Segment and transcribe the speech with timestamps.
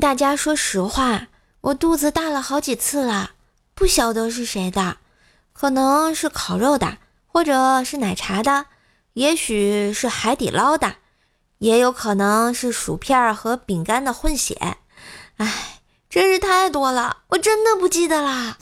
[0.00, 1.26] 大家说实话，
[1.60, 3.30] 我肚子大了好几次了，
[3.74, 4.98] 不晓得是谁的，
[5.52, 8.66] 可能是烤肉的，或者是奶茶的，
[9.14, 10.94] 也许是海底捞的，
[11.58, 14.76] 也有可能是薯片和饼干的混血。
[15.38, 15.52] 哎，
[16.08, 18.56] 真是太多了，我真的不记得啦。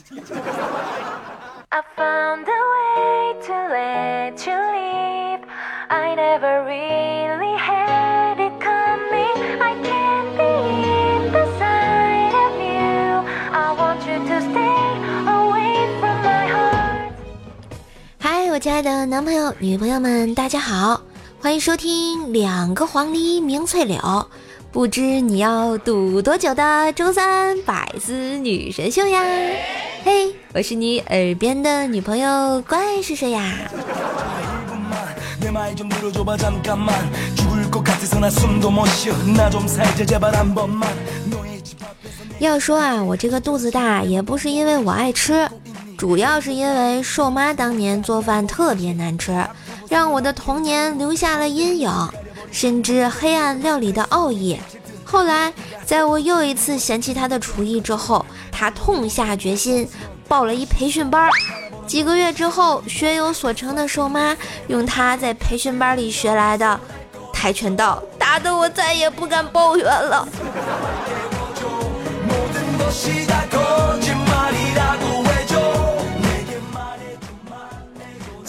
[18.59, 21.03] 亲爱的男朋友、女朋友们，大家好，
[21.41, 24.01] 欢迎收听两个黄鹂鸣翠柳，
[24.73, 29.23] 不知你要赌多久的周三百思女神秀呀！
[30.05, 33.53] 嘿，我是你耳边的女朋友，乖是谁呀？
[42.39, 45.47] 要说啊，我这个肚子大也不是因为我爱吃。
[45.97, 49.47] 主要是因为瘦妈当年做饭特别难吃，
[49.89, 51.91] 让我的童年留下了阴影，
[52.53, 54.59] 深知黑暗料理的奥义。
[55.05, 55.53] 后来，
[55.87, 59.89] 在我又一次嫌弃她的厨艺之后，她痛下决心
[60.29, 61.31] 报了一培训班。
[61.87, 64.37] 几个月之后，学有所成的瘦妈
[64.69, 66.79] 用她在培训班里学来的
[67.33, 70.29] 跆拳道，打得我再也不敢抱怨了。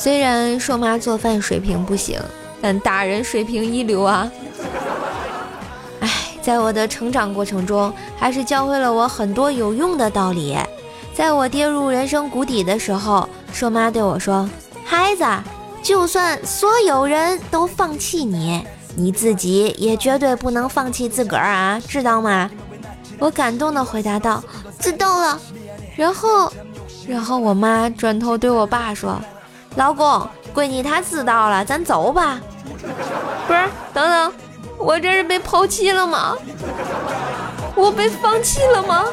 [0.08, 2.18] 虽然瘦妈做饭水平不行，
[2.62, 4.32] 但打人水平一流啊！
[6.00, 6.10] 哎，
[6.42, 10.56] 在我的成长过程中，还是教会了我很多有用的道理。
[11.14, 14.50] 在我跌入人生谷底的时候，瘦妈对我说
[14.86, 15.26] ：“孩子，
[15.84, 22.50] 就算所有人都放弃你，你自己也绝对不能放弃自个儿啊，知道吗？”
[23.20, 24.42] 我感动地回答道
[24.80, 25.38] ：“知道了。”
[25.98, 26.50] 然后，
[27.06, 29.22] 然后我妈转头对我爸说。
[29.78, 32.42] 老公，闺女她知道了，咱走吧。
[33.48, 34.34] 不是，等等，
[34.80, 36.36] 我这是被抛弃了吗？
[37.76, 39.06] 我被放弃了吗？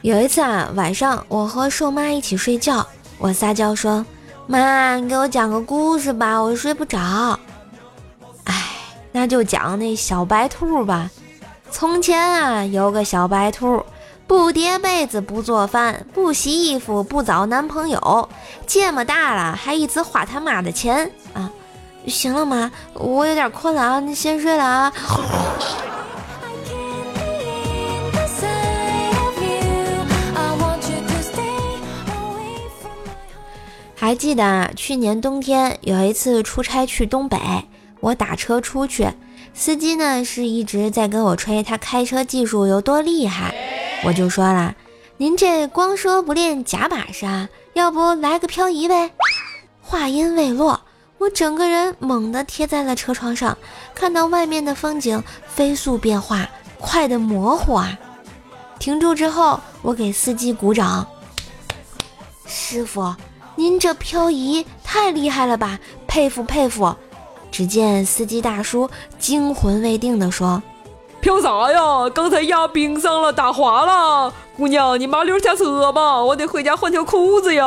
[0.00, 2.86] 有一次啊，晚上我和瘦妈一起睡觉，
[3.18, 4.04] 我撒娇说
[4.48, 7.38] ：“妈，你给我讲个故事吧，我睡不着。”
[8.44, 8.54] 哎，
[9.12, 11.10] 那就讲那小白兔吧。
[11.74, 13.84] 从前啊，有个小白兔，
[14.28, 18.28] 不叠被子，不做饭，不洗衣服，不找男朋友。
[18.64, 21.50] 这么大了，还一直花他妈的钱啊！
[22.06, 24.92] 行了妈，我有点困了啊，你先睡了啊。
[33.96, 37.36] 还记得啊去年冬天有一次出差去东北，
[37.98, 39.08] 我打车出去。
[39.56, 43.54] 司机呢是一直在跟我吹他开车技术有多厉害，
[44.04, 44.74] 我就说了，
[45.16, 49.12] 您这光说不练假把式啊，要不来个漂移呗？
[49.80, 50.80] 话音未落，
[51.18, 53.56] 我整个人猛地贴在了车窗上，
[53.94, 56.48] 看到外面的风景飞速变化，
[56.80, 57.96] 快的模糊啊！
[58.80, 61.06] 停住之后，我给司机鼓掌，
[62.44, 63.14] 师傅，
[63.54, 65.78] 您这漂移太厉害了吧，
[66.08, 66.94] 佩服佩服！
[67.54, 70.60] 只见司机大叔惊魂未定地说
[71.22, 72.10] ：“飘啥呀？
[72.12, 74.34] 刚才压冰上了，打滑了。
[74.56, 77.64] 姑娘，你麻溜下车吧，我得回家换条裤子呀。”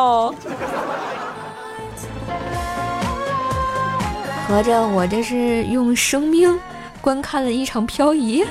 [4.45, 6.59] 合着我这是用生命
[6.99, 8.45] 观看了一场漂移。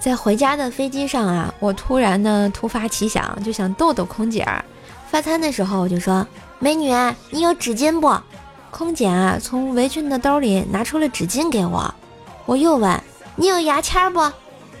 [0.00, 4.64] 在回家的飞机上啊，我突然呢突发奇想，就想逗逗空姐儿。
[5.10, 6.24] 发餐的时候，我就说
[6.60, 6.94] ：“美女，
[7.30, 8.16] 你有纸巾不？”
[8.70, 11.92] 空姐啊，从围裙的兜里拿出了纸巾给我。
[12.46, 13.02] 我又问
[13.34, 14.30] ：“你有牙签不？”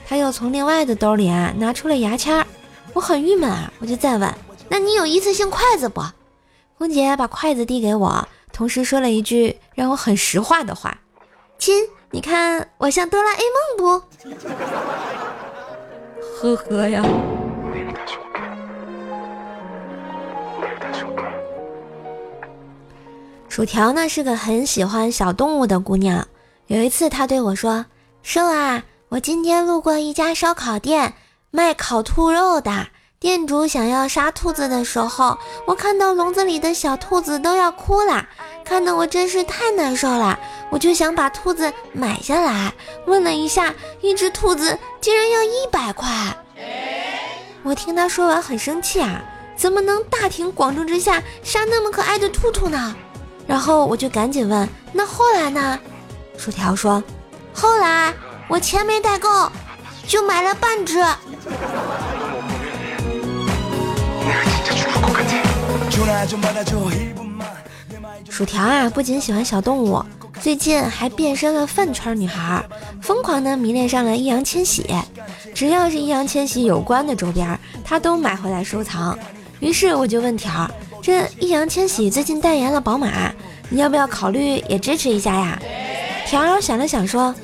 [0.06, 2.46] 她又从另外的兜里啊拿出了牙签。
[2.92, 4.32] 我很郁闷啊，我就再问
[4.70, 6.00] ：“那你有一次性筷子不？”
[6.78, 10.96] 空姐把筷子递给我，同时说了一句让我很实话的话
[11.58, 11.74] ：“亲，
[12.12, 14.02] 你看我像哆啦 A 梦不？”
[16.40, 17.04] 呵呵呀。
[23.50, 26.24] 薯条呢是个很喜欢小动物的姑娘。
[26.68, 27.84] 有一次，她对我说
[28.22, 31.14] ：“瘦啊，我今天路过一家烧烤店，
[31.50, 32.86] 卖烤兔肉的。
[33.18, 35.36] 店主想要杀兔子的时候，
[35.66, 38.24] 我看到笼子里的小兔子都要哭了，
[38.64, 40.38] 看得我真是太难受了。
[40.70, 42.72] 我就想把兔子买下来，
[43.06, 46.08] 问了一下，一只兔子竟然要一百块。
[47.64, 49.20] 我听他说完很生气啊。”
[49.60, 52.96] 怎么能大庭广众之下杀那么可爱的兔兔呢？
[53.50, 55.76] 然后我就赶紧问：“那后来呢？”
[56.38, 57.02] 薯条说
[57.52, 58.14] ：“后来
[58.46, 59.50] 我钱没带够，
[60.06, 61.02] 就买了半只。
[68.30, 70.00] ”薯条啊，不仅喜欢小动物，
[70.40, 72.64] 最近还变身了饭圈女孩，
[73.02, 74.86] 疯狂的迷恋上了易烊千玺。
[75.52, 79.18] 只要是易烊千玺有关的周边，他都买回来收藏。
[79.58, 80.70] 于是我就问条儿
[81.02, 83.32] ：“这易烊千玺最近代言了宝马，
[83.68, 85.58] 你要不要考虑也支持一下呀？”
[86.26, 87.34] 条儿想了想说：“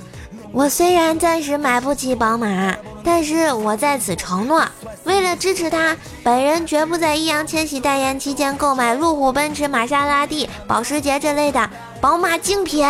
[0.53, 4.65] 我虽然暂时买不起宝马，但是我在此承诺。”
[5.05, 11.71] 为了支持他，本人绝不在易烊千玺代言期间购买路虎、奔驰、玛莎拉蒂、保时捷这类的
[12.01, 12.87] 宝马精品。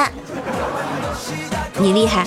[1.79, 2.27] 你厉害！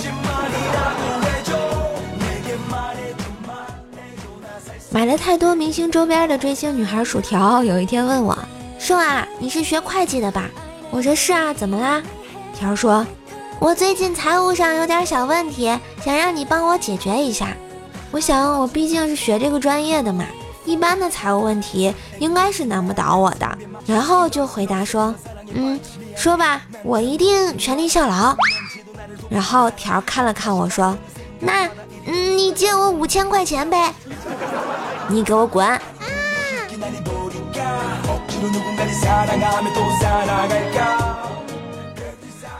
[4.92, 8.36] 买了太多明星周边的追星女孩薯条，有一天问我
[8.76, 10.50] ：“说啊，你是学会计的吧？”
[10.90, 12.02] 我说：“是啊，怎么啦？”
[12.58, 13.06] 条说
[13.60, 17.56] ：“我最近财务上有点小问题，想让你帮我解决一下。”
[18.10, 20.24] 我想，我毕竟是学这个专业的嘛，
[20.64, 23.58] 一般的财务问题应该是难不倒我的。
[23.86, 25.14] 然后就回答说
[25.54, 25.78] ：“嗯，
[26.16, 28.36] 说吧，我一定全力效劳。”
[29.30, 30.98] 然后条看了看我说
[31.38, 31.68] ：“那，
[32.06, 33.94] 嗯，你借我五千块钱呗。”
[35.08, 35.80] 你给我滚！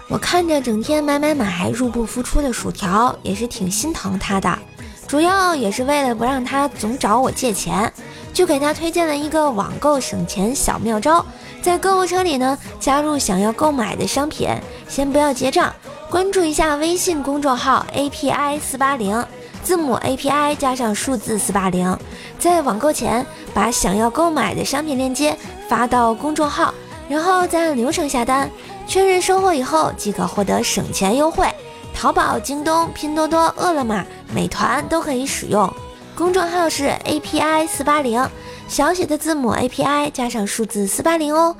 [0.09, 4.59] 我看着整天买买买、入不敷出的薯条，也是挺心疼他的。
[5.07, 7.93] 主要也是为了不让他总找我借钱，
[8.33, 11.25] 就给他推荐了一个网购省钱小妙招，
[11.63, 14.49] 在购物车里呢加入想要购买的商品，
[14.89, 15.73] 先不要结账，
[16.09, 19.25] 关注一下微信公众号 API 四八零，
[19.63, 21.97] 字母 API 加上数字四八零，
[22.39, 25.37] 在网购前把想要购买的商品链接
[25.69, 26.75] 发到公众号，
[27.09, 28.51] 然后再按流程下单，
[28.87, 31.47] 确认收货以后即可获得省钱优惠。
[31.95, 35.73] 淘宝、京东、拼多多、饿了么、美团都可以使用。
[36.17, 38.27] 公众号是 API 四八零，
[38.69, 41.55] 小写的字母 API 加上数字四八零哦。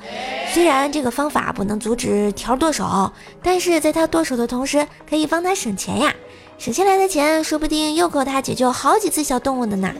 [0.53, 3.11] 虽然这个方法不能阻止条剁手，
[3.41, 6.13] 但是在他剁手的同时，可以帮他省钱呀。
[6.61, 9.91] 省下来的钱，说不定又够他解救好几次小动物的呢。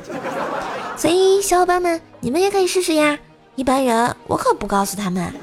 [0.96, 3.18] 所以小伙伴们，你们也可以试试呀。
[3.56, 5.34] 一般人我可不告诉他们。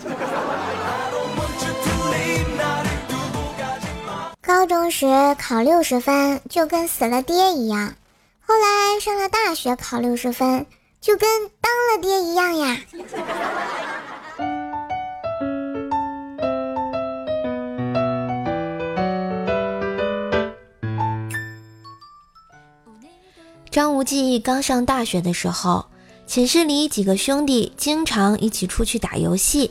[4.40, 7.94] 高中时考六十分就跟死了爹一样，
[8.46, 10.66] 后来上了大学考六十分
[11.00, 11.28] 就跟
[11.60, 12.76] 当了爹一样呀。
[23.78, 25.86] 张无忌刚上大学的时候，
[26.26, 29.70] 寝室里几个兄弟经常一起出去打游戏，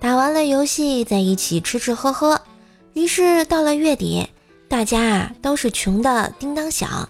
[0.00, 2.40] 打完了游戏在一起吃吃喝喝。
[2.94, 4.28] 于是到了月底，
[4.66, 7.08] 大家啊都是穷的叮当响。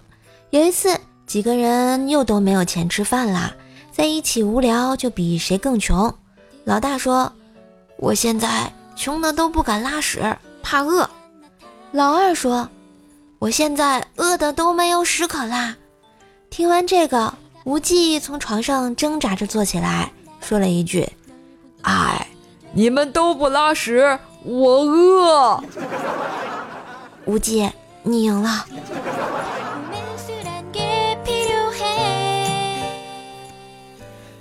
[0.51, 3.55] 有一次，几个人又都没有钱吃饭啦，
[3.91, 6.15] 在一起无聊就比谁更穷。
[6.65, 7.33] 老大说
[7.97, 11.09] ：“我现在穷的都不敢拉屎，怕饿。”
[11.91, 12.69] 老二说
[13.41, 15.75] ：“我现在饿的都没有屎可拉。”
[16.57, 17.35] 听完这个，
[17.65, 21.09] 无忌从床上挣扎着坐起来，说了一句
[21.83, 22.29] ：“哎，
[22.73, 25.61] 你们都不拉屎。”我饿，
[27.25, 27.69] 无忌，
[28.05, 28.65] 你赢了。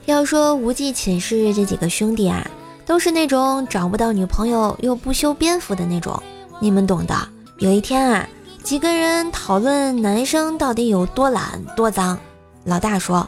[0.05, 2.47] 要说无忌寝室这几个兄弟啊，
[2.85, 6.21] 都是那种找不到女朋友又不修边幅的那种，
[6.59, 7.15] 你们懂的。
[7.57, 8.29] 有一天啊，
[8.63, 12.17] 几个人讨论男生到底有多懒多脏。
[12.63, 13.27] 老大说：“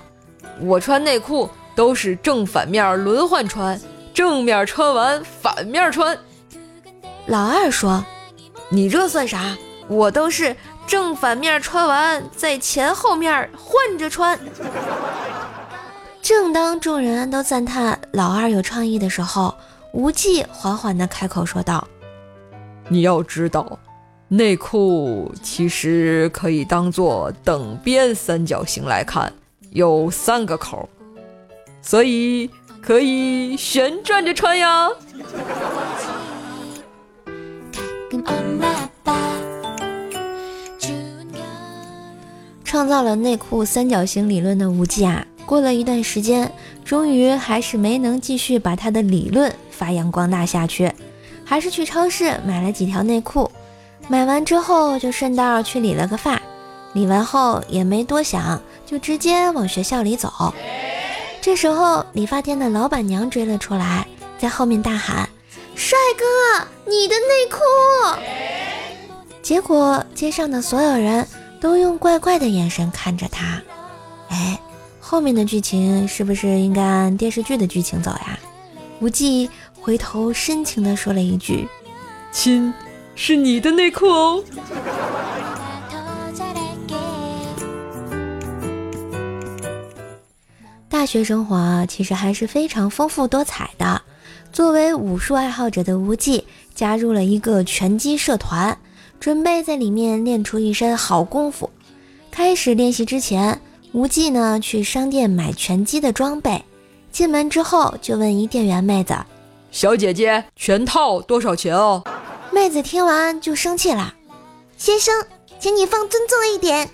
[0.62, 3.80] 我穿内裤都是正反面轮换穿，
[4.14, 6.18] 正面穿完反面穿。”
[7.28, 8.04] 老二说
[8.70, 9.58] ：“你这算啥？
[9.90, 10.56] 我都是
[10.88, 14.40] 正反面穿完，在前后面换着穿。
[16.24, 19.54] ”正当众人都赞叹老二有创意的时候，
[19.92, 21.86] 无忌缓缓地开口说道
[22.88, 23.78] ：“你要知道，
[24.28, 29.32] 内裤其实可以当做等边三角形来看，
[29.70, 30.90] 有三个口，
[31.82, 32.50] 所以
[32.82, 34.90] 可以旋转着穿呀。”
[42.64, 46.52] 创造了内裤三角形理论的无忌啊，过了一段时间，
[46.84, 50.92] 终于还是没能继续把他的理论发扬光大下去，
[51.46, 53.50] 还是去超市买了几条内裤，
[54.08, 56.42] 买完之后就顺道去理了个发，
[56.94, 60.54] 理完后也没多想，就直接往学校里走。
[61.42, 64.08] 这时候，理发店的老板娘追了出来，
[64.38, 65.28] 在后面大喊
[65.76, 67.60] ：“帅哥，你的内裤！”
[69.42, 71.28] 结果街上的所有人
[71.62, 73.62] 都用怪怪的眼神看着他。
[74.30, 74.60] 哎，
[75.00, 78.40] 后面的剧情是不是应该按电视剧的剧情走呀？
[79.00, 81.68] 无忌回头深情地说了一句
[82.32, 82.74] ：“亲，
[83.16, 84.44] 是你的内裤哦。”
[90.90, 94.02] 大学生活其实还是非常丰富多彩的。
[94.52, 98.78] 作为武术爱好者的无忌，加入了一个拳击社团。
[99.18, 101.70] 准备在里面练出一身好功夫。
[102.30, 103.60] 开始练习之前，
[103.92, 106.64] 无忌呢去商店买拳击的装备。
[107.12, 109.16] 进门之后就问一店员妹子
[109.72, 112.04] ：“小姐姐，拳套多少钱哦？”
[112.56, 114.14] 妹子听完就生气了
[114.78, 115.14] ：“先生，
[115.60, 116.88] 请你放尊重一点。”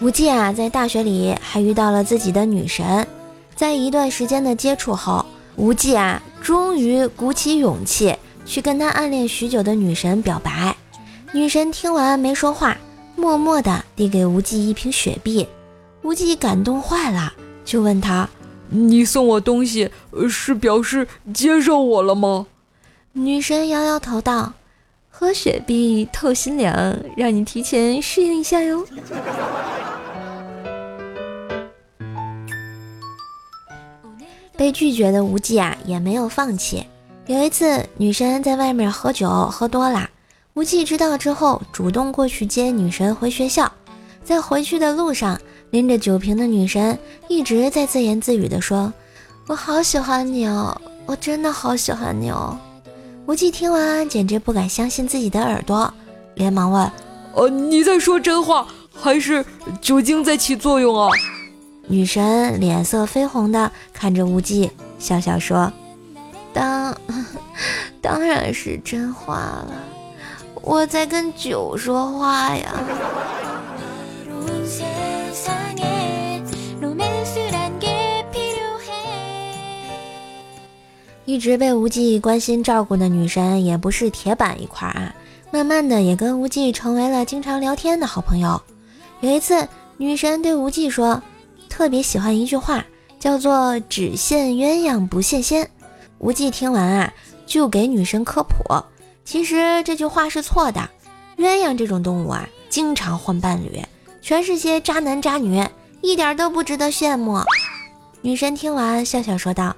[0.00, 3.06] 无忌啊，在大学里还遇到了自己的女神。
[3.54, 10.74] 在一段时间的接触后，无忌啊，终于鼓起勇气去跟他暗恋许久的女神表白。
[11.32, 12.78] 女神听完没说话，
[13.14, 15.46] 默默地递给无忌一瓶雪碧。
[16.04, 17.32] 无忌感动坏了，
[17.64, 18.28] 就问他
[18.68, 19.90] ：“你送我东西
[20.28, 22.46] 是表示接受我了吗？”
[23.14, 24.52] 女神摇摇头道
[25.08, 28.86] ：“喝雪碧透心凉，让你提前适应一下哟。
[34.58, 36.84] ”被拒绝的无忌啊，也没有放弃。
[37.26, 40.10] 有一次，女神在外面喝酒喝多了，
[40.52, 43.72] 无忌知道之后，主动过去接女神回学校。
[44.22, 45.38] 在回去的路上，
[45.74, 48.92] 拎着酒瓶的女神一直在自言自语地说
[49.48, 52.56] ：“我好喜欢你哦，我真的好喜欢你哦。”
[53.26, 55.92] 无忌听完，简直不敢相信自己的耳朵，
[56.36, 56.88] 连忙问
[57.34, 59.44] ：“呃，你在说真话，还是
[59.80, 61.08] 酒精在起作用啊？”
[61.88, 65.72] 女神脸色绯红的看着无忌，笑笑说
[66.54, 66.96] ：“当
[68.00, 69.74] 当然是真话了，
[70.62, 72.72] 我在跟酒说话呀。”
[81.24, 85.14] 一直被无忌关心照顾的女神也不是铁板一块啊，
[85.50, 88.60] 慢慢的也跟无忌成为了经常聊天的好朋友。
[89.20, 89.66] 有一次，
[89.96, 91.22] 女神对无忌说。
[91.66, 92.86] 特别喜欢一句话，
[93.18, 95.68] 叫做“只羡鸳鸯不羡仙”。
[96.20, 97.12] 无忌听完啊，
[97.46, 98.62] 就给女神科普，
[99.24, 100.88] 其实这句话是错的。
[101.36, 103.82] 鸳鸯这种动物啊，经常换伴侣，
[104.22, 105.66] 全是些渣男渣女，
[106.00, 107.40] 一点都不值得羡慕。
[108.20, 109.74] 女神听完笑笑说道：“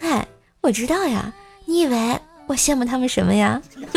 [0.00, 0.26] 哎，
[0.66, 1.32] 我知道呀，
[1.64, 2.18] 你以为
[2.48, 3.62] 我羡慕他们什么呀？”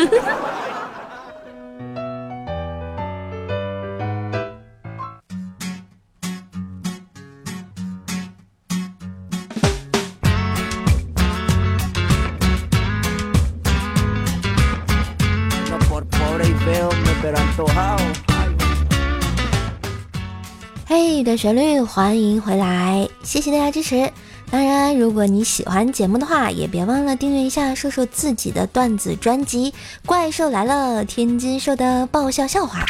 [20.86, 24.12] 嘿的旋律，欢迎回来，谢谢大家支持。
[24.50, 29.70] 当然，如果你喜欢节目的话，也别忘了订阅一下瘦瘦自己的段子专辑
[30.04, 32.84] 《怪兽来了》，天津兽的爆笑笑话，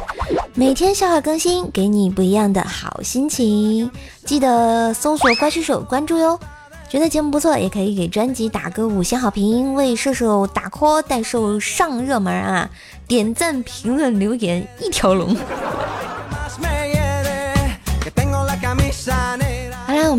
[0.54, 3.90] 每天笑话更新，给你不一样的好心情。
[4.24, 6.40] 记得搜索“怪兽手”关注哟。
[6.88, 12.68] 觉得节目不错，也可以给专辑打个五星好评，为瘦瘦打 call，带瘦上热门啊！
[13.06, 15.36] 点赞、评论、留言一条龙。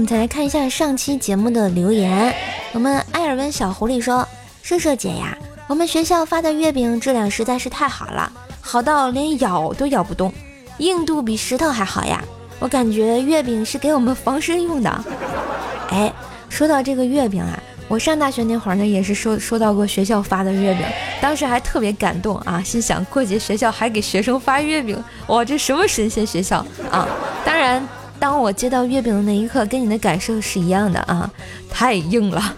[0.01, 2.33] 们再来看一下上期节目的留言。
[2.71, 4.27] 我们艾尔文小狐狸说
[4.63, 8.31] ：“射射姐呀，我们学校发的月饼质量实在是太好了，
[8.61, 10.33] 好到连咬都咬不动，
[10.79, 12.19] 硬度比石头还好呀！
[12.57, 15.05] 我感觉月饼是给我们防身用的。
[15.91, 16.11] ”哎。
[16.49, 20.85] 说到这个月饼啊，我上大学那会儿呢，也是收收到过学校发的月饼，
[21.21, 26.57] 当时还特别感动啊，心想过节学校还给学生发月饼，哇，这什么神仙学校
[26.91, 27.07] 啊！
[27.45, 27.81] 当然，
[28.21, 31.27] 当我接到月饼的那一刻，跟你的感受是一样的啊，
[31.71, 32.55] 太硬了。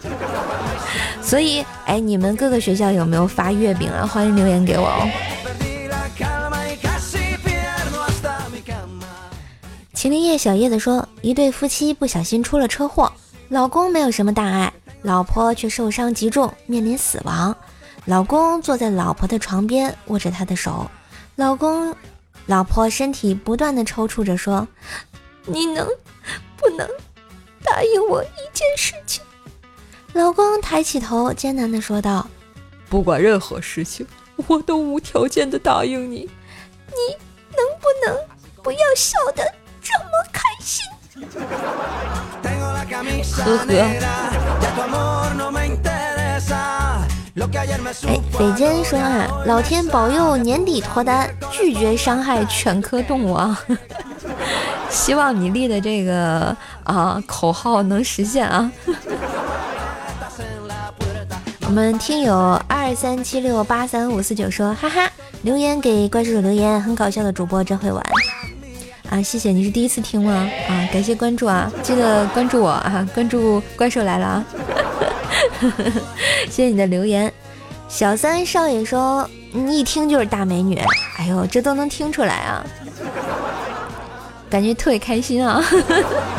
[1.24, 4.06] 所以，哎，你们各个学校有没有发月饼啊？
[4.06, 5.10] 欢迎留言给我哦。
[9.96, 13.10] 麒麟叶小叶子说，一对夫妻不小心出了车祸。
[13.48, 17.56] 老公没有什么大碍，老婆却受伤极重，面临死亡。
[18.04, 20.92] 老公坐在老婆的床边，握着她的手。
[21.38, 21.96] 老公，
[22.48, 24.68] 老婆身体不断的抽搐着说
[25.46, 25.88] ：“你能
[26.58, 26.88] 不能
[27.64, 29.24] 答应我一件事情？”
[30.14, 32.28] 老公抬起头，艰难的说道
[32.90, 34.06] ：“不管任何事情，
[34.48, 36.30] 我都无条件的答应你。
[36.88, 37.18] 你
[37.56, 38.16] 能不能
[38.62, 39.44] 不要笑得
[39.82, 40.86] 这么开心？
[43.36, 43.66] 呵呵。
[48.08, 53.60] 哎，北间说啊，老天保佑年底脱单，拒绝伤害犬科动物啊！
[54.94, 58.72] 希望你立的这个啊口号能实现啊！
[61.66, 65.10] 我们听友二三七六八三五四九说，哈哈，
[65.42, 68.02] 留言给怪兽留言，很搞笑的主播真会玩
[69.10, 69.20] 啊！
[69.22, 70.48] 谢谢，你是第一次听吗？
[70.70, 74.46] 啊，感谢关注啊，记得关注我啊，关注怪兽来了啊！
[76.50, 77.34] 谢谢你的留言，
[77.90, 80.80] 小三少爷说你，一听就是大美女，
[81.18, 82.64] 哎呦，这都能听出来啊，
[84.54, 85.60] 感觉特别开心啊！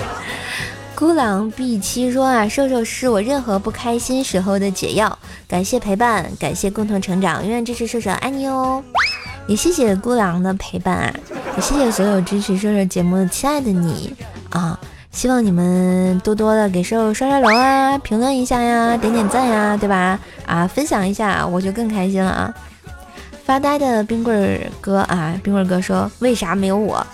[0.95, 5.19] 孤狼 B 七说啊，瘦瘦是我任何不开心时候的解药，
[5.49, 8.81] 感谢陪伴，感谢共同成长，永远支持瘦瘦，爱你哦！
[9.49, 11.15] 也谢谢孤狼的陪伴啊，
[11.57, 14.15] 也谢谢所有支持瘦瘦节目的亲爱的你
[14.51, 14.79] 啊！
[15.11, 20.17] 希望你们多多的给瘦瘦刷刷楼啊，评论一下呀，点点赞呀，对吧？
[20.47, 22.55] 啊，分享一下，我就更开心了啊！
[23.45, 27.05] 发呆的冰棍儿哥啊，冰棍儿哥说，为啥没有我？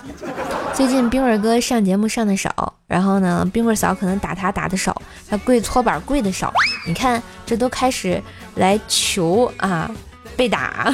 [0.73, 6.53] 最近冰棍哥上节目上的少，然后呢，冰棍嫂可能打他打的少，他跪搓板跪的少。
[6.87, 8.23] 你看，这都开始
[8.55, 9.91] 来求啊，
[10.37, 10.93] 被打，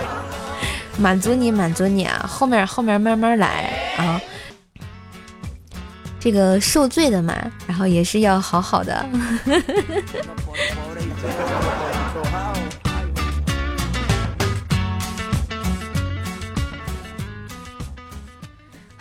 [0.98, 2.26] 满足你，满足你啊！
[2.28, 4.20] 后面后面慢慢来啊，
[6.18, 7.34] 这个受罪的嘛，
[7.66, 9.06] 然后也是要好好的。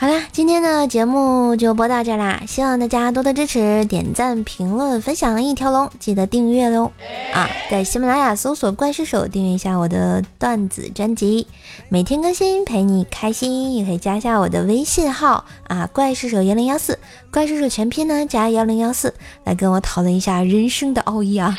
[0.01, 6.93] 好啦，今天的节目就播到这啦，希望大家多多支持，点赞、评论、分享一条龙，记得订阅喽！
[7.33, 11.47] 啊，在喜马拉雅搜索“怪兽手”，订阅一下我的段子专辑，
[11.89, 13.75] 每天更新，陪你开心。
[13.75, 16.97] 也可以加一下我的微信号啊，怪兽手幺零幺四，
[17.29, 21.57] 怪兽手全拼呢加幺零幺四，来跟我讨论一下人生的奥义啊！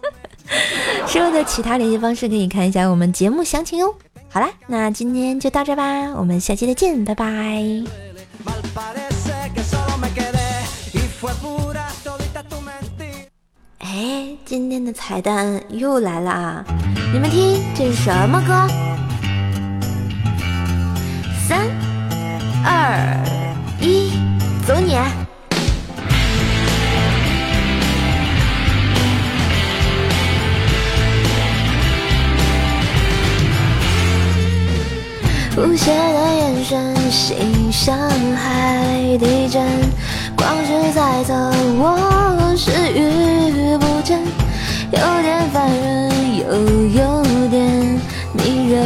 [1.06, 3.94] 所有的其他联系方式可以看一下我们节目详情哟。
[4.32, 5.84] 好啦，那今天就到这吧，
[6.16, 7.26] 我们下期再见，拜拜。
[13.80, 16.64] 哎，今天的彩蛋又来了啊！
[17.12, 18.66] 你们听，这是什么歌？
[21.46, 21.68] 三、
[22.64, 23.14] 二、
[23.82, 24.12] 一，
[24.66, 24.96] 走你！
[35.64, 37.96] 不屑的眼神，心像
[38.34, 39.62] 海地震。
[40.36, 41.32] 光是在测，
[41.78, 44.18] 我是遇不见，
[44.90, 46.44] 有点烦人，又
[46.88, 47.62] 有点
[48.32, 48.82] 迷人。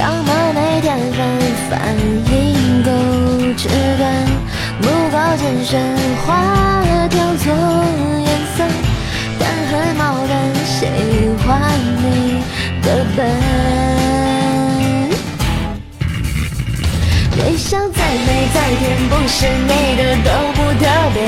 [0.00, 1.16] 浪漫没天分，
[1.70, 1.94] 反
[2.26, 2.90] 应够
[3.56, 4.02] 迟钝，
[4.80, 5.80] 不够谨慎，
[13.18, 13.26] 的本？
[17.38, 21.18] 微笑再美再甜，不是你的都不特别。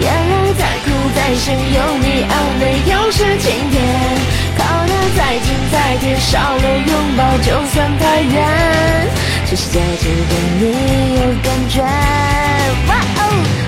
[0.00, 3.74] 眼泪再苦再咸，有你安慰又是晴天。
[4.58, 8.36] 靠得再近再贴，少了拥抱就算太远。
[9.48, 10.62] 这世界只对你
[11.14, 11.82] 有感觉。
[12.88, 13.20] 哇哦，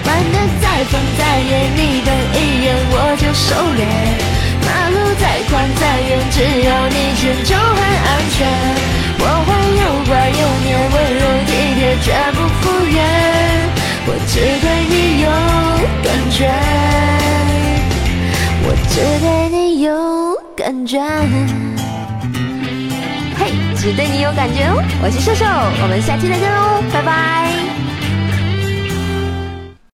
[0.07, 3.47] 玩得再疯再野，你等一眼我就收
[3.79, 3.81] 敛。
[4.67, 8.47] 马路再宽再远，只要你牵就很安全。
[9.19, 9.49] 我会
[9.81, 12.99] 又乖又黏，温柔体贴，绝不敷衍。
[14.07, 15.27] 我只对你有
[16.03, 16.39] 感觉，
[18.67, 19.89] 我只对你有
[20.55, 21.01] 感觉。
[23.39, 24.83] 嘿，只对你有感觉哦！
[25.03, 27.74] 我是瘦瘦，我们下期再见喽，拜拜。